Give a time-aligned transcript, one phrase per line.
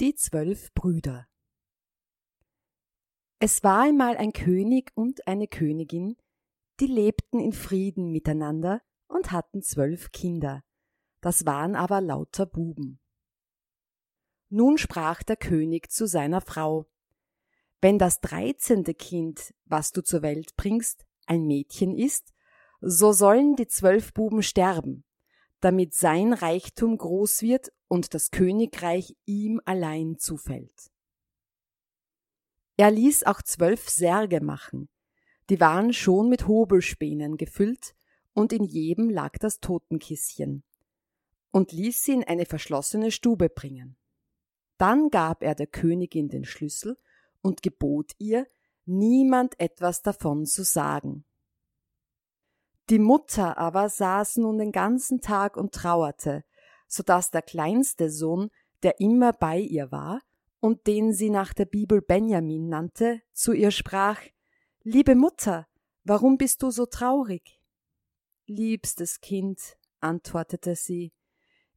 [0.00, 1.26] Die zwölf Brüder
[3.40, 6.16] Es war einmal ein König und eine Königin,
[6.78, 10.62] die lebten in Frieden miteinander und hatten zwölf Kinder.
[11.20, 13.00] Das waren aber lauter Buben.
[14.50, 16.86] Nun sprach der König zu seiner Frau
[17.80, 22.32] Wenn das dreizehnte Kind, was du zur Welt bringst, ein Mädchen ist,
[22.80, 25.02] so sollen die zwölf Buben sterben,
[25.60, 30.90] damit sein Reichtum groß wird und das Königreich ihm allein zufällt.
[32.76, 34.88] Er ließ auch zwölf Särge machen,
[35.50, 37.94] die waren schon mit Hobelspänen gefüllt,
[38.34, 40.62] und in jedem lag das Totenkisschen,
[41.50, 43.96] und ließ sie in eine verschlossene Stube bringen.
[44.76, 46.96] Dann gab er der Königin den Schlüssel
[47.42, 48.46] und gebot ihr,
[48.84, 51.24] niemand etwas davon zu sagen.
[52.90, 56.44] Die Mutter aber saß nun den ganzen Tag und trauerte,
[56.86, 58.50] so dass der kleinste Sohn,
[58.82, 60.22] der immer bei ihr war
[60.60, 64.20] und den sie nach der Bibel Benjamin nannte, zu ihr sprach
[64.82, 65.66] Liebe Mutter,
[66.04, 67.60] warum bist du so traurig?
[68.46, 71.12] Liebstes Kind, antwortete sie,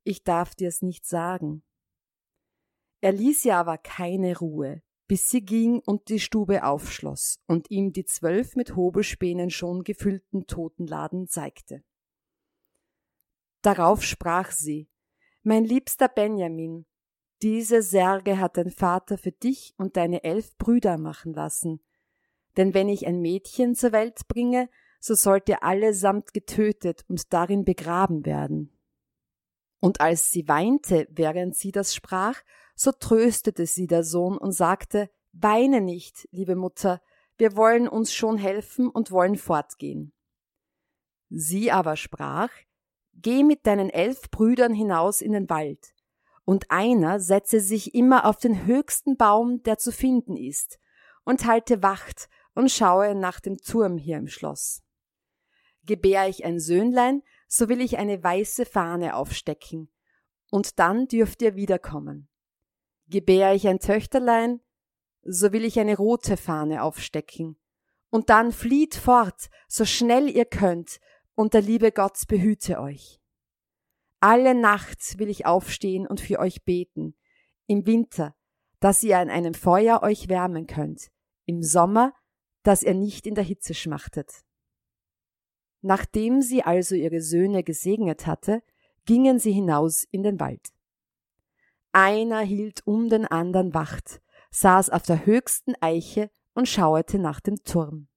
[0.04, 1.64] ich darf dir's nicht sagen.
[3.02, 7.92] Er ließ ihr aber keine Ruhe, bis sie ging und die Stube aufschloss und ihm
[7.92, 11.84] die zwölf mit Hobelspänen schon gefüllten Totenladen zeigte.
[13.62, 14.90] Darauf sprach sie
[15.44, 16.86] Mein liebster Benjamin,
[17.42, 21.82] diese Särge hat dein Vater für dich und deine elf Brüder machen lassen.
[22.56, 24.70] Denn wenn ich ein Mädchen zur Welt bringe,
[25.02, 28.80] so sollt ihr allesamt getötet und darin begraben werden.
[29.82, 32.42] Und als sie weinte, während sie das sprach,
[32.82, 37.00] so tröstete sie der Sohn und sagte, Weine nicht, liebe Mutter,
[37.38, 40.14] wir wollen uns schon helfen und wollen fortgehen.
[41.30, 42.50] Sie aber sprach,
[43.14, 45.94] Geh mit deinen elf Brüdern hinaus in den Wald,
[46.44, 50.80] und einer setze sich immer auf den höchsten Baum, der zu finden ist,
[51.24, 54.82] und halte Wacht und schaue nach dem Turm hier im Schloss.
[55.86, 59.92] Gebär ich ein Söhnlein, so will ich eine weiße Fahne aufstecken,
[60.50, 62.31] und dann dürft ihr wiederkommen.
[63.12, 64.62] Gebär ich ein Töchterlein,
[65.22, 67.58] so will ich eine rote Fahne aufstecken,
[68.10, 71.00] und dann flieht fort, so schnell ihr könnt,
[71.36, 73.20] und der liebe Gott behüte euch.
[74.22, 77.16] Alle Nacht will ich aufstehen und für euch beten,
[77.68, 78.34] im Winter,
[78.80, 81.12] dass ihr an einem Feuer euch wärmen könnt,
[81.46, 82.14] im Sommer,
[82.64, 84.32] dass ihr nicht in der Hitze schmachtet.
[85.82, 88.64] Nachdem sie also ihre Söhne gesegnet hatte,
[89.06, 90.72] gingen sie hinaus in den Wald.
[91.94, 94.22] Einer hielt um den anderen Wacht,
[94.52, 98.08] saß auf der höchsten Eiche und schauete nach dem Turm.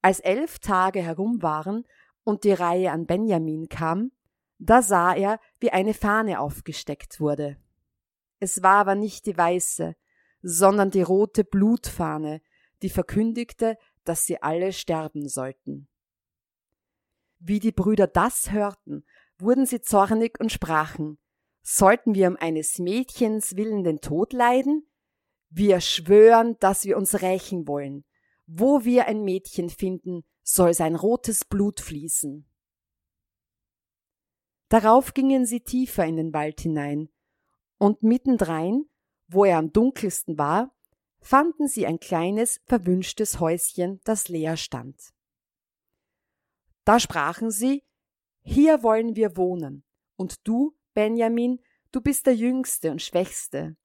[0.00, 1.86] Als elf Tage herum waren
[2.24, 4.12] und die Reihe an Benjamin kam,
[4.58, 7.56] da sah er, wie eine Fahne aufgesteckt wurde.
[8.40, 9.94] Es war aber nicht die weiße,
[10.42, 12.40] sondern die rote Blutfahne,
[12.82, 15.88] die verkündigte, dass sie alle sterben sollten.
[17.38, 19.04] Wie die Brüder das hörten,
[19.38, 21.18] wurden sie zornig und sprachen,
[21.62, 24.86] sollten wir um eines Mädchens willen den Tod leiden?
[25.48, 28.04] Wir schwören, dass wir uns rächen wollen.
[28.46, 32.46] Wo wir ein Mädchen finden, soll sein rotes Blut fließen.
[34.68, 37.10] Darauf gingen sie tiefer in den Wald hinein,
[37.78, 38.86] und mittendrein,
[39.26, 40.74] wo er am dunkelsten war,
[41.20, 45.12] fanden sie ein kleines, verwünschtes Häuschen, das leer stand.
[46.84, 47.84] Da sprachen sie,
[48.40, 49.84] hier wollen wir wohnen,
[50.16, 51.60] und du, Benjamin,
[51.90, 53.76] du bist der Jüngste und Schwächste.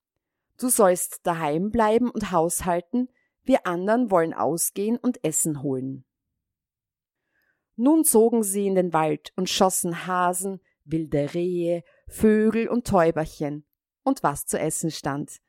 [0.58, 3.10] Du sollst daheim bleiben und haushalten,
[3.44, 6.04] wir anderen wollen ausgehen und Essen holen.
[7.76, 13.66] Nun zogen sie in den Wald und schossen Hasen, wilde Rehe, Vögel und Täuberchen
[14.04, 15.40] und was zu essen stand.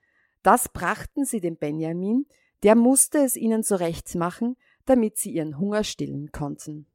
[0.43, 2.26] Das brachten sie dem Benjamin,
[2.62, 6.87] der musste es ihnen zurechtmachen, damit sie ihren Hunger stillen konnten.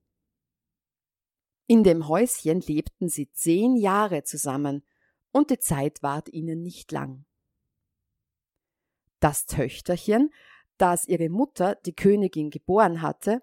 [1.67, 4.83] In dem Häuschen lebten sie zehn Jahre zusammen,
[5.31, 7.25] und die Zeit ward ihnen nicht lang.
[9.19, 10.31] Das Töchterchen,
[10.77, 13.41] das ihre Mutter, die Königin, geboren hatte,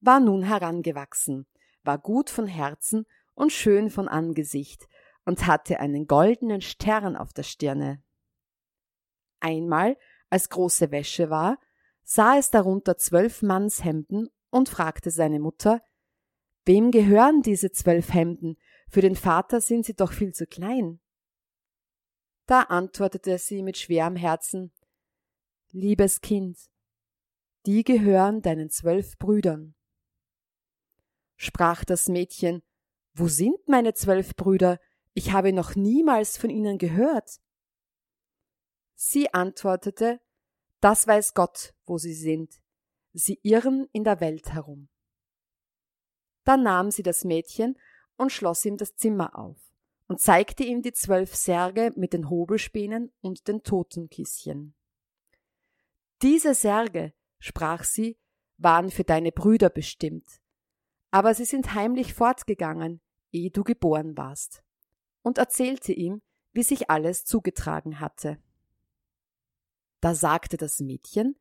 [0.00, 1.46] war nun herangewachsen,
[1.82, 4.88] war gut von Herzen und schön von Angesicht
[5.24, 8.02] und hatte einen goldenen Stern auf der Stirne.
[9.40, 9.96] Einmal,
[10.30, 11.58] als große Wäsche war,
[12.04, 15.82] sah es darunter zwölf Mannshemden und fragte seine Mutter,
[16.64, 18.56] Wem gehören diese zwölf Hemden?
[18.88, 21.00] Für den Vater sind sie doch viel zu klein.
[22.46, 24.72] Da antwortete sie mit schwerem Herzen,
[25.70, 26.58] Liebes Kind,
[27.64, 29.74] die gehören deinen zwölf Brüdern.
[31.36, 32.62] Sprach das Mädchen,
[33.14, 34.78] Wo sind meine zwölf Brüder?
[35.14, 37.40] Ich habe noch niemals von ihnen gehört.
[38.94, 40.20] Sie antwortete,
[40.80, 42.60] Das weiß Gott, wo sie sind.
[43.12, 44.88] Sie irren in der Welt herum.
[46.44, 47.78] Dann nahm sie das Mädchen
[48.16, 49.56] und schloss ihm das Zimmer auf
[50.08, 54.74] und zeigte ihm die zwölf Särge mit den Hobelspänen und den Totenkisschen.
[56.20, 58.18] Diese Särge, sprach sie,
[58.58, 60.40] waren für deine Brüder bestimmt,
[61.10, 63.00] aber sie sind heimlich fortgegangen,
[63.32, 64.62] ehe du geboren warst,
[65.22, 66.22] und erzählte ihm,
[66.52, 68.38] wie sich alles zugetragen hatte.
[70.00, 71.36] Da sagte das Mädchen,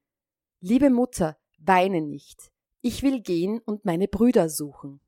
[0.61, 2.50] Liebe Mutter, weine nicht,
[2.81, 4.99] ich will gehen und meine Brüder suchen.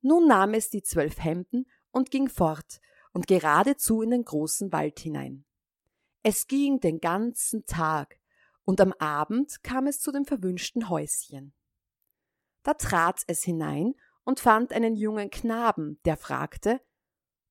[0.00, 2.80] Nun nahm es die zwölf Hemden und ging fort
[3.12, 5.44] und geradezu in den großen Wald hinein.
[6.22, 8.18] Es ging den ganzen Tag,
[8.66, 11.52] und am Abend kam es zu dem verwünschten Häuschen.
[12.62, 13.94] Da trat es hinein
[14.24, 16.80] und fand einen jungen Knaben, der fragte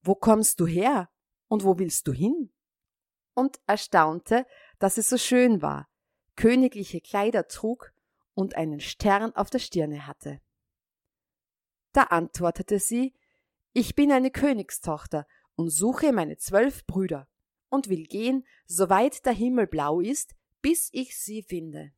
[0.01, 1.11] Wo kommst du her
[1.47, 2.51] und wo willst du hin?
[3.33, 4.45] und erstaunte,
[4.79, 5.89] dass es so schön war,
[6.35, 7.93] königliche Kleider trug
[8.33, 10.41] und einen Stern auf der Stirne hatte.
[11.93, 13.13] Da antwortete sie
[13.73, 17.27] Ich bin eine Königstochter und suche meine zwölf Brüder
[17.69, 21.91] und will gehen, soweit der Himmel blau ist, bis ich sie finde.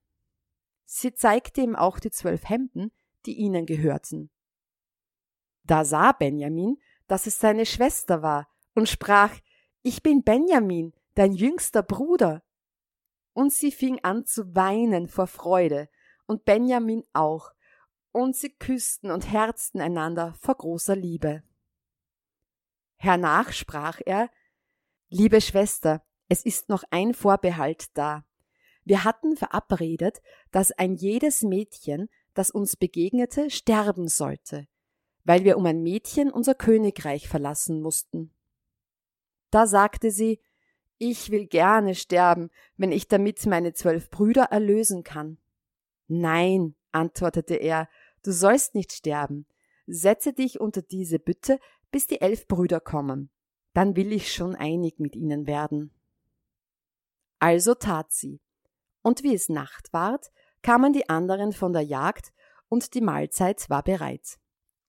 [0.86, 2.92] Sie zeigte ihm auch die zwölf Hemden,
[3.26, 4.30] die ihnen gehörten.
[5.64, 6.78] Da sah Benjamin,
[7.08, 9.34] dass es seine Schwester war, und sprach
[9.82, 12.44] Ich bin Benjamin, dein jüngster Bruder.
[13.34, 15.90] Und sie fing an zu weinen vor Freude,
[16.28, 17.52] und Benjamin auch,
[18.12, 21.44] und sie küssten und herzten einander vor großer Liebe.
[22.96, 24.30] Hernach sprach er
[25.10, 28.26] Liebe Schwester, es ist noch ein Vorbehalt da.
[28.84, 34.68] Wir hatten verabredet, dass ein jedes Mädchen, das uns begegnete, sterben sollte,
[35.24, 38.34] weil wir um ein Mädchen unser Königreich verlassen mussten.
[39.52, 40.40] Da sagte sie,
[40.98, 45.38] ich will gerne sterben, wenn ich damit meine zwölf Brüder erlösen kann.
[46.08, 47.90] Nein, antwortete er,
[48.24, 49.48] du sollst nicht sterben.
[49.88, 51.60] Setze dich unter diese Bütte,
[51.92, 53.30] bis die elf Brüder kommen.
[53.74, 55.92] Dann will ich schon einig mit ihnen werden.
[57.40, 58.42] Also tat sie.
[59.02, 60.32] Und wie es Nacht ward,
[60.62, 62.34] kamen die anderen von der Jagd,
[62.68, 64.40] und die Mahlzeit war bereit.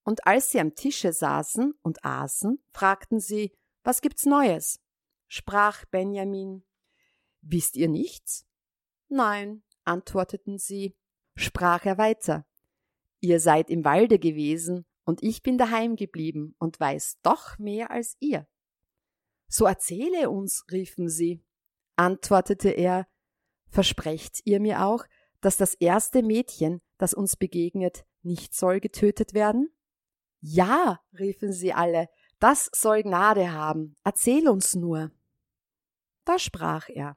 [0.03, 3.53] Und als sie am Tische saßen und aßen, fragten sie,
[3.83, 4.81] was gibt's Neues?
[5.29, 6.65] sprach Benjamin.
[7.43, 8.47] Wisst ihr nichts?
[9.09, 10.97] Nein, antworteten sie.
[11.37, 12.47] Sprach er weiter.
[13.21, 18.17] Ihr seid im Walde gewesen, und ich bin daheim geblieben und weiß doch mehr als
[18.19, 18.49] ihr.
[19.47, 21.44] So erzähle uns, riefen sie.
[21.94, 23.06] Antwortete er,
[23.69, 25.05] versprecht ihr mir auch,
[25.41, 29.71] dass das erste Mädchen, das uns begegnet, nicht soll getötet werden?
[30.41, 32.09] Ja, riefen sie alle,
[32.41, 35.12] das soll Gnade haben, erzähl uns nur.
[36.25, 37.16] Da sprach er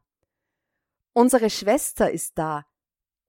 [1.13, 2.65] Unsere Schwester ist da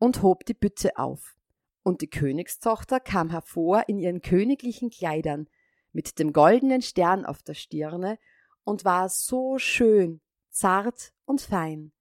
[0.01, 1.37] und hob die Bütte auf.
[1.85, 5.49] Und die Königstochter kam hervor in ihren königlichen Kleidern,
[5.93, 8.19] mit dem goldenen Stern auf der Stirne,
[8.65, 11.93] und war so schön, zart und fein.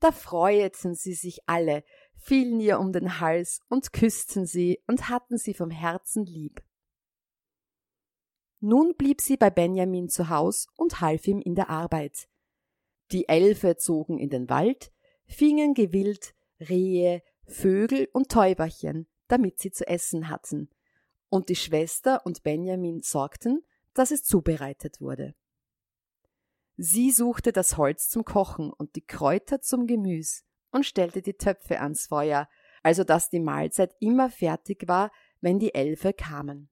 [0.00, 1.84] Da freueten sie sich alle,
[2.16, 6.62] fielen ihr um den Hals und küssten sie und hatten sie vom Herzen lieb.
[8.60, 12.28] Nun blieb sie bei Benjamin zu Haus und half ihm in der Arbeit.
[13.12, 14.92] Die Elfe zogen in den Wald,
[15.26, 20.70] fingen gewild Rehe, Vögel und Täuberchen, damit sie zu essen hatten,
[21.28, 25.34] und die Schwester und Benjamin sorgten, dass es zubereitet wurde.
[26.76, 31.80] Sie suchte das Holz zum Kochen und die Kräuter zum Gemüs und stellte die Töpfe
[31.80, 32.48] ans Feuer,
[32.82, 36.68] also dass die Mahlzeit immer fertig war, wenn die Elfe kamen.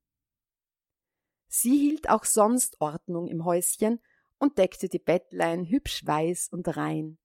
[1.47, 4.01] Sie hielt auch sonst Ordnung im Häuschen
[4.39, 7.19] und deckte die Bettlein hübsch weiß und rein,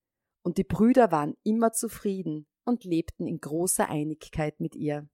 [0.44, 5.08] und die Brüder waren immer zufrieden und lebten in großer Einigkeit mit ihr.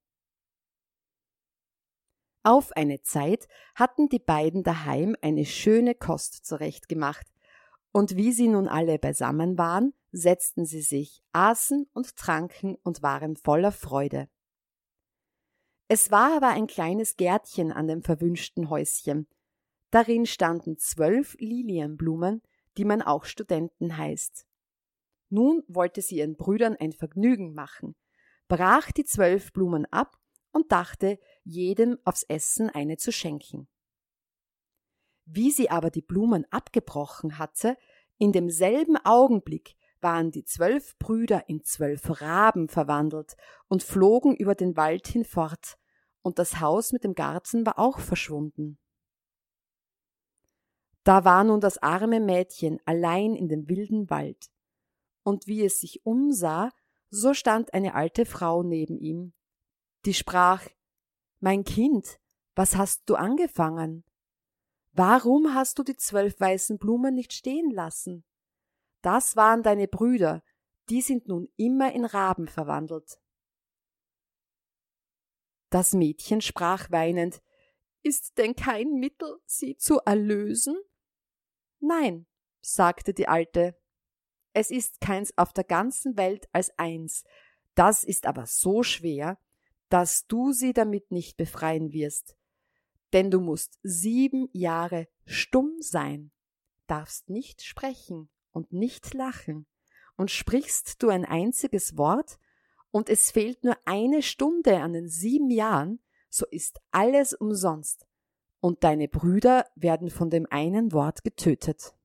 [2.44, 7.28] Auf eine Zeit hatten die beiden daheim eine schöne Kost zurechtgemacht,
[7.94, 13.38] und wie sie nun alle beisammen waren, setzten sie sich, aßen und tranken und waren
[13.38, 14.28] voller Freude.
[15.88, 19.28] Es war aber ein kleines Gärtchen an dem verwünschten Häuschen,
[19.94, 22.42] Darin standen zwölf Lilienblumen,
[22.78, 24.48] die man auch Studenten heißt.
[25.34, 27.96] Nun wollte sie ihren Brüdern ein Vergnügen machen,
[28.48, 30.20] brach die zwölf Blumen ab
[30.52, 33.68] und dachte, jedem aufs Essen eine zu schenken.
[35.26, 37.78] Wie sie aber die Blumen abgebrochen hatte,
[38.20, 43.36] in demselben Augenblick waren die zwölf Brüder in zwölf Raben verwandelt
[43.68, 45.80] und flogen über den Wald hinfort,
[46.22, 48.78] und das Haus mit dem Garten war auch verschwunden.
[51.04, 54.53] Da war nun das arme Mädchen allein in dem wilden Wald,
[55.24, 56.72] und wie es sich umsah,
[57.10, 59.34] so stand eine alte Frau neben ihm,
[60.06, 60.68] die sprach
[61.40, 62.20] Mein Kind,
[62.56, 64.04] was hast du angefangen?
[64.92, 68.24] Warum hast du die zwölf weißen Blumen nicht stehen lassen?
[69.02, 70.44] Das waren deine Brüder,
[70.90, 73.20] die sind nun immer in Raben verwandelt.
[75.70, 77.42] Das Mädchen sprach weinend
[78.04, 80.78] Ist denn kein Mittel, sie zu erlösen?
[81.80, 82.28] Nein,
[82.62, 83.76] sagte die Alte,
[84.54, 87.24] es ist keins auf der ganzen Welt als eins,
[87.76, 89.38] das ist aber so schwer,
[89.90, 92.36] dass du sie damit nicht befreien wirst
[93.14, 96.32] denn du musst sieben Jahre stumm sein,
[96.88, 99.68] darfst nicht sprechen und nicht lachen,
[100.16, 102.38] und sprichst du ein einziges Wort,
[102.92, 108.06] und es fehlt nur eine Stunde an den sieben Jahren, so ist alles umsonst,
[108.60, 111.96] und deine Brüder werden von dem einen Wort getötet.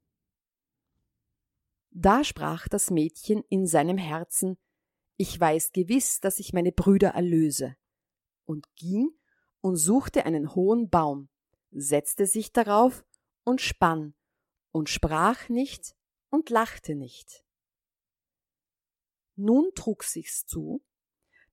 [1.90, 4.58] Da sprach das Mädchen in seinem Herzen,
[5.16, 7.76] ich weiß gewiss, dass ich meine Brüder erlöse,
[8.44, 9.10] und ging
[9.60, 11.28] und suchte einen hohen Baum,
[11.70, 13.04] setzte sich darauf
[13.44, 14.14] und spann
[14.70, 15.96] und sprach nicht
[16.30, 17.44] und lachte nicht.
[19.36, 20.82] Nun trug sich's zu,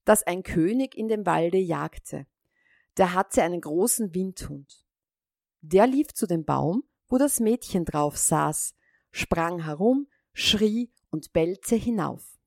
[0.06, 2.28] dass ein König in dem Walde jagte.
[2.98, 4.86] Der hatte einen großen Windhund.
[5.62, 8.76] Der lief zu dem Baum, wo das Mädchen drauf saß,
[9.12, 12.38] sprang herum, schrie und bellte hinauf.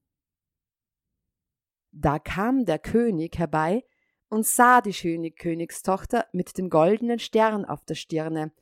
[1.91, 3.83] Da kam der König herbei
[4.29, 8.53] und sah die schöne Königstochter mit dem goldenen Stern auf der Stirne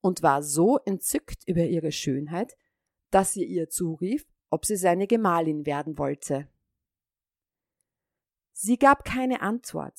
[0.00, 2.56] und war so entzückt über ihre Schönheit,
[3.10, 6.48] dass sie ihr zurief, ob sie seine Gemahlin werden wollte.
[8.52, 9.98] Sie gab keine Antwort,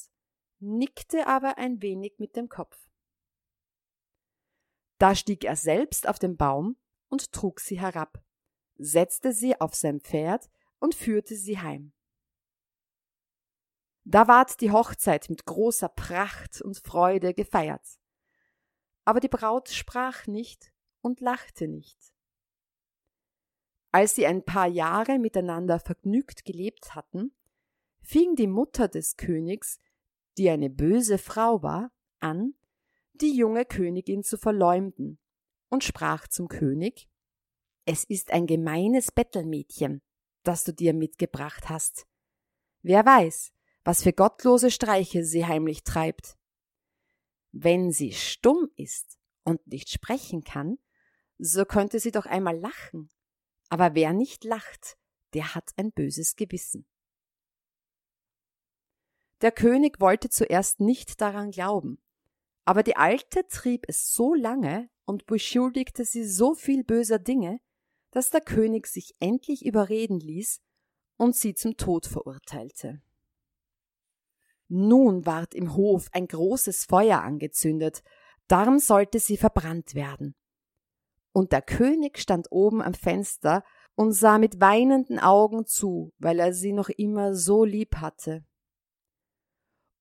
[0.60, 2.78] nickte aber ein wenig mit dem Kopf.
[4.98, 6.76] Da stieg er selbst auf den Baum
[7.08, 8.22] und trug sie herab,
[8.78, 11.94] setzte sie auf sein Pferd und führte sie heim.
[14.04, 18.00] Da ward die Hochzeit mit großer Pracht und Freude gefeiert.
[19.04, 21.98] Aber die Braut sprach nicht und lachte nicht.
[23.92, 27.34] Als sie ein paar Jahre miteinander vergnügt gelebt hatten,
[28.02, 29.80] fing die Mutter des Königs,
[30.38, 32.56] die eine böse Frau war, an,
[33.14, 35.18] die junge Königin zu verleumden
[35.70, 37.08] und sprach zum König
[37.86, 40.02] Es ist ein gemeines Bettelmädchen,
[40.44, 42.08] das du dir mitgebracht hast.
[42.82, 43.52] Wer weiß,
[43.84, 46.36] was für gottlose Streiche sie heimlich treibt.
[47.52, 50.80] Wenn sie stumm ist und nicht sprechen kann,
[51.38, 53.10] so könnte sie doch einmal lachen.
[53.70, 54.98] Aber wer nicht lacht,
[55.34, 56.88] der hat ein böses Gewissen.
[59.42, 62.02] Der König wollte zuerst nicht daran glauben,
[62.64, 67.60] aber die Alte trieb es so lange und beschuldigte sie so viel böser Dinge,
[68.16, 70.62] dass der König sich endlich überreden ließ
[71.18, 73.02] und sie zum Tod verurteilte.
[74.70, 78.04] Nun ward im Hof ein großes Feuer angezündet,
[78.48, 80.34] darum sollte sie verbrannt werden.
[81.34, 86.54] Und der König stand oben am Fenster und sah mit weinenden Augen zu, weil er
[86.54, 88.46] sie noch immer so lieb hatte.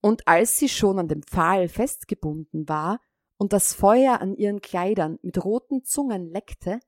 [0.01, 3.01] Und als sie schon an dem Pfahl festgebunden war
[3.39, 6.79] und das Feuer an ihren Kleidern mit roten Zungen leckte,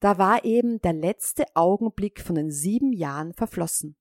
[0.00, 3.96] da war eben der letzte Augenblick von den sieben Jahren verflossen.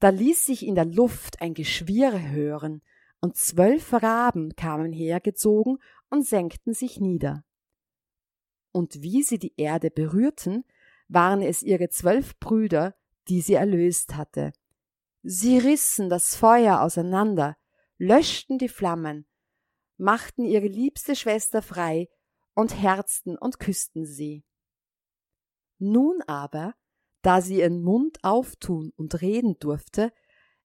[0.00, 2.82] Da ließ sich in der Luft ein Geschwirre hören,
[3.20, 5.78] und zwölf Raben kamen hergezogen
[6.08, 7.44] und senkten sich nieder.
[8.72, 10.64] Und wie sie die Erde berührten,
[11.08, 12.94] waren es ihre zwölf Brüder,
[13.28, 14.52] die sie erlöst hatte.
[15.22, 17.58] Sie rissen das Feuer auseinander,
[17.98, 19.26] löschten die Flammen,
[19.98, 22.08] machten ihre liebste Schwester frei
[22.54, 24.44] und herzten und küssten sie.
[25.78, 26.74] Nun aber
[27.22, 30.12] da sie ihren Mund auftun und reden durfte,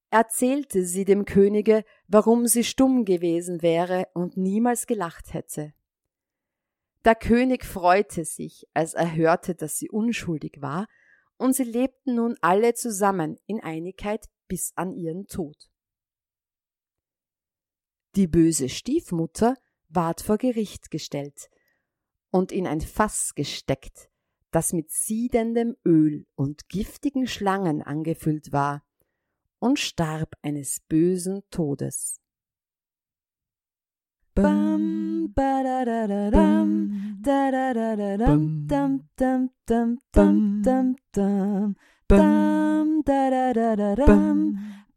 [0.10, 5.74] erzählte sie dem Könige, warum sie stumm gewesen wäre und niemals gelacht hätte.
[7.04, 10.88] Der König freute sich, als er hörte, dass sie unschuldig war,
[11.38, 15.70] und sie lebten nun alle zusammen in Einigkeit bis an ihren Tod.
[18.16, 19.58] Die böse Stiefmutter
[19.90, 21.50] ward vor Gericht gestellt
[22.36, 24.10] und in ein Fass gesteckt,
[24.52, 28.84] das mit siedendem Öl und giftigen Schlangen angefüllt war,
[29.60, 32.20] und starb eines bösen Todes.
[34.34, 40.62] Bam, ba da da da dam, da da da da dam, dam dam dam dam
[40.62, 41.76] dam dam,
[42.10, 44.40] dam da da da da dam,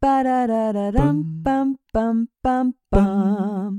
[0.01, 3.69] ba da da da dam, bam bam bam bam.